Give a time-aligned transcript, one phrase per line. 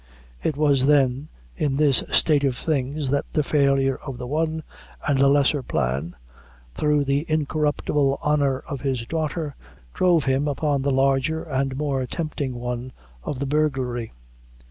[0.41, 4.63] It was, then, in this state of things that the failure of the one,
[5.07, 6.15] and the lesser plan,
[6.73, 9.55] through the incorruptible honor of his daughter,
[9.93, 12.93] drove him upon the larger and more tempting one
[13.23, 14.11] of the burglary.